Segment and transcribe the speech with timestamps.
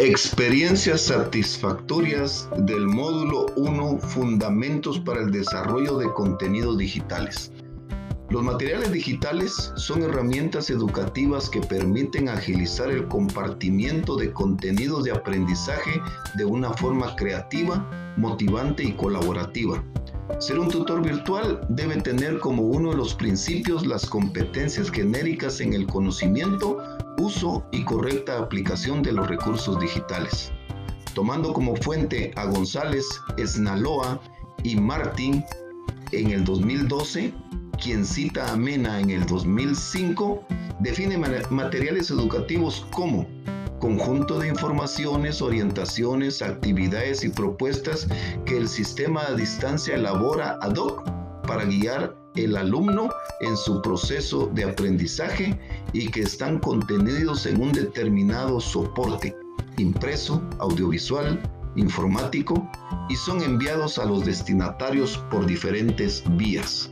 [0.00, 7.50] Experiencias satisfactorias del módulo 1 Fundamentos para el desarrollo de contenidos digitales.
[8.30, 16.00] Los materiales digitales son herramientas educativas que permiten agilizar el compartimiento de contenidos de aprendizaje
[16.36, 17.84] de una forma creativa,
[18.16, 19.82] motivante y colaborativa.
[20.38, 25.72] Ser un tutor virtual debe tener como uno de los principios las competencias genéricas en
[25.72, 26.78] el conocimiento
[27.18, 30.52] uso y correcta aplicación de los recursos digitales.
[31.14, 33.04] Tomando como fuente a González,
[33.36, 34.20] Esnaloa
[34.62, 35.44] y Martín
[36.12, 37.32] en el 2012,
[37.82, 40.44] quien cita a Mena en el 2005,
[40.80, 41.18] define
[41.50, 43.26] materiales educativos como
[43.78, 48.08] conjunto de informaciones, orientaciones, actividades y propuestas
[48.44, 51.17] que el sistema a distancia elabora ad hoc
[51.48, 53.08] para guiar el alumno
[53.40, 55.58] en su proceso de aprendizaje
[55.94, 59.34] y que están contenidos en un determinado soporte,
[59.78, 61.40] impreso, audiovisual,
[61.74, 62.70] informático,
[63.08, 66.90] y son enviados a los destinatarios por diferentes vías.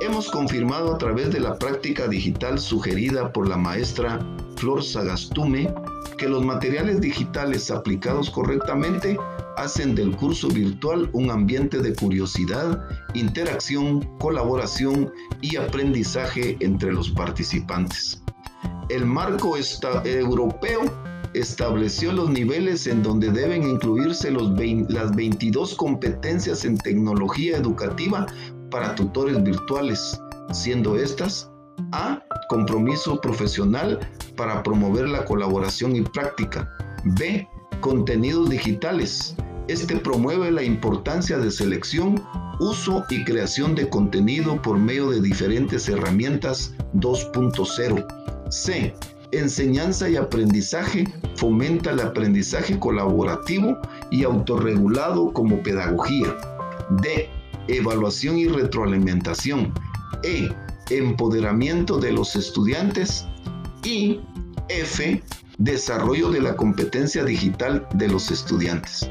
[0.00, 4.20] Hemos confirmado a través de la práctica digital sugerida por la maestra
[4.56, 5.74] Flor Sagastume
[6.16, 9.18] que los materiales digitales aplicados correctamente
[9.60, 18.22] hacen del curso virtual un ambiente de curiosidad, interacción, colaboración y aprendizaje entre los participantes.
[18.88, 19.56] El marco
[20.04, 20.80] europeo
[21.34, 28.26] estableció los niveles en donde deben incluirse las 22 competencias en tecnología educativa
[28.70, 30.18] para tutores virtuales,
[30.52, 31.50] siendo estas
[31.92, 32.22] A.
[32.48, 34.00] Compromiso profesional
[34.36, 36.68] para promover la colaboración y práctica.
[37.04, 37.46] B.
[37.80, 39.36] Contenidos digitales.
[39.70, 42.20] Este promueve la importancia de selección,
[42.58, 48.04] uso y creación de contenido por medio de diferentes herramientas 2.0.
[48.50, 48.92] C.
[49.30, 51.04] Enseñanza y aprendizaje
[51.36, 53.78] fomenta el aprendizaje colaborativo
[54.10, 56.36] y autorregulado como pedagogía.
[57.00, 57.30] D.
[57.68, 59.72] Evaluación y retroalimentación.
[60.24, 60.48] E.
[60.90, 63.24] Empoderamiento de los estudiantes.
[63.84, 64.18] Y
[64.68, 65.22] F.
[65.58, 69.08] Desarrollo de la competencia digital de los estudiantes.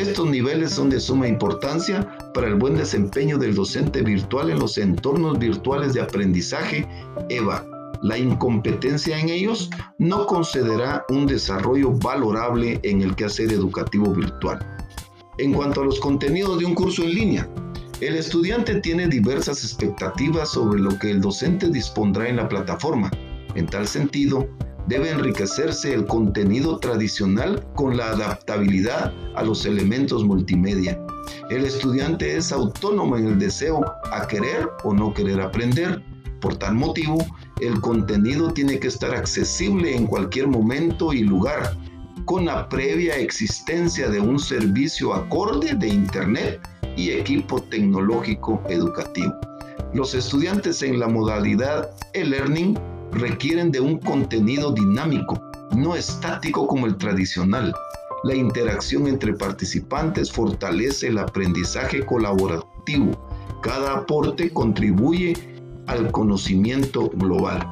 [0.00, 4.78] Estos niveles son de suma importancia para el buen desempeño del docente virtual en los
[4.78, 6.88] entornos virtuales de aprendizaje
[7.28, 7.66] EVA.
[8.00, 9.68] La incompetencia en ellos
[9.98, 14.58] no concederá un desarrollo valorable en el quehacer educativo virtual.
[15.36, 17.48] En cuanto a los contenidos de un curso en línea,
[18.00, 23.10] el estudiante tiene diversas expectativas sobre lo que el docente dispondrá en la plataforma.
[23.54, 24.48] En tal sentido,
[24.90, 31.00] debe enriquecerse el contenido tradicional con la adaptabilidad a los elementos multimedia.
[31.48, 36.02] El estudiante es autónomo en el deseo a querer o no querer aprender.
[36.40, 37.24] Por tal motivo,
[37.60, 41.76] el contenido tiene que estar accesible en cualquier momento y lugar,
[42.24, 46.60] con la previa existencia de un servicio acorde de Internet
[46.96, 49.32] y equipo tecnológico educativo.
[49.94, 52.76] Los estudiantes en la modalidad e-learning
[53.12, 55.40] requieren de un contenido dinámico,
[55.76, 57.74] no estático como el tradicional.
[58.24, 63.12] La interacción entre participantes fortalece el aprendizaje colaborativo.
[63.62, 65.34] Cada aporte contribuye
[65.86, 67.66] al conocimiento global.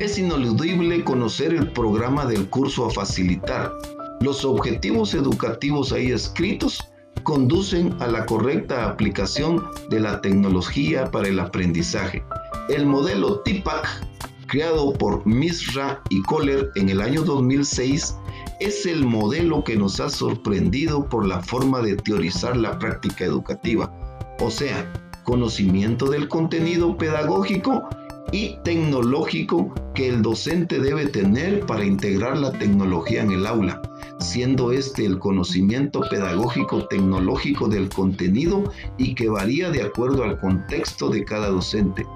[0.00, 3.72] Es ineludible conocer el programa del curso a facilitar.
[4.20, 6.78] Los objetivos educativos ahí escritos
[7.22, 12.22] conducen a la correcta aplicación de la tecnología para el aprendizaje.
[12.68, 14.07] El modelo TIPAC,
[14.48, 18.16] creado por Misra y Kohler en el año 2006,
[18.58, 23.92] es el modelo que nos ha sorprendido por la forma de teorizar la práctica educativa,
[24.40, 24.90] o sea,
[25.22, 27.88] conocimiento del contenido pedagógico
[28.32, 33.80] y tecnológico que el docente debe tener para integrar la tecnología en el aula,
[34.18, 38.64] siendo este el conocimiento pedagógico tecnológico del contenido
[38.96, 42.06] y que varía de acuerdo al contexto de cada docente.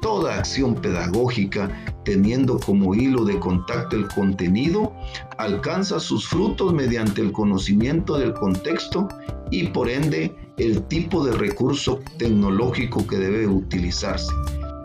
[0.00, 1.68] Toda acción pedagógica,
[2.04, 4.92] teniendo como hilo de contacto el contenido,
[5.38, 9.08] alcanza sus frutos mediante el conocimiento del contexto
[9.50, 14.32] y por ende el tipo de recurso tecnológico que debe utilizarse.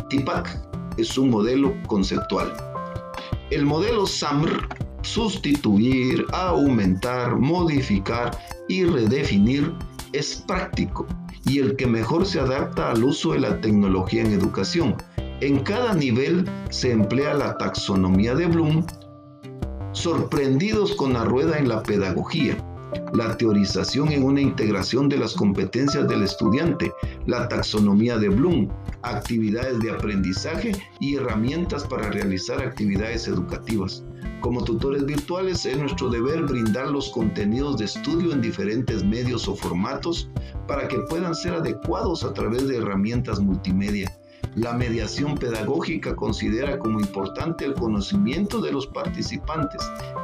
[0.09, 0.59] TIPAC
[0.97, 2.53] es un modelo conceptual.
[3.51, 4.67] El modelo SAMR,
[5.03, 8.35] sustituir, aumentar, modificar
[8.67, 9.73] y redefinir,
[10.13, 11.07] es práctico
[11.45, 14.95] y el que mejor se adapta al uso de la tecnología en educación.
[15.41, 18.85] En cada nivel se emplea la taxonomía de Bloom,
[19.91, 22.57] sorprendidos con la rueda en la pedagogía,
[23.13, 26.91] la teorización en una integración de las competencias del estudiante,
[27.25, 28.69] la taxonomía de Bloom,
[29.01, 34.03] actividades de aprendizaje y herramientas para realizar actividades educativas.
[34.39, 39.55] Como tutores virtuales es nuestro deber brindar los contenidos de estudio en diferentes medios o
[39.55, 40.29] formatos
[40.67, 44.11] para que puedan ser adecuados a través de herramientas multimedia.
[44.55, 49.81] La mediación pedagógica considera como importante el conocimiento de los participantes,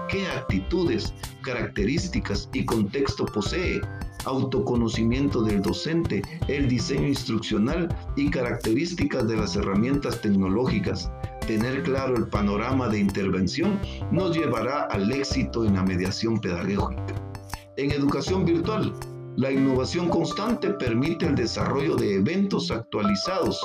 [0.07, 3.81] qué actitudes, características y contexto posee,
[4.25, 11.11] autoconocimiento del docente, el diseño instruccional y características de las herramientas tecnológicas.
[11.47, 13.79] Tener claro el panorama de intervención
[14.11, 17.15] nos llevará al éxito en la mediación pedagógica.
[17.77, 18.93] En educación virtual,
[19.37, 23.59] la innovación constante permite el desarrollo de eventos actualizados.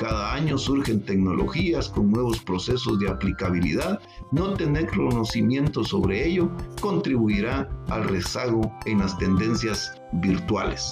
[0.00, 4.00] Cada año surgen tecnologías con nuevos procesos de aplicabilidad.
[4.32, 6.50] No tener conocimiento sobre ello
[6.80, 10.90] contribuirá al rezago en las tendencias virtuales.